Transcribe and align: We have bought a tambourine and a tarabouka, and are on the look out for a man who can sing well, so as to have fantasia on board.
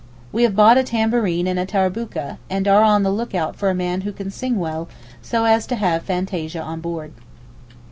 We 0.31 0.41
have 0.41 0.55
bought 0.55 0.79
a 0.79 0.83
tambourine 0.83 1.45
and 1.45 1.59
a 1.59 1.65
tarabouka, 1.67 2.39
and 2.49 2.67
are 2.67 2.81
on 2.81 3.03
the 3.03 3.11
look 3.11 3.35
out 3.35 3.55
for 3.55 3.69
a 3.69 3.75
man 3.75 4.01
who 4.01 4.11
can 4.11 4.31
sing 4.31 4.57
well, 4.57 4.89
so 5.21 5.45
as 5.45 5.67
to 5.67 5.75
have 5.75 6.01
fantasia 6.01 6.59
on 6.59 6.81
board. 6.81 7.13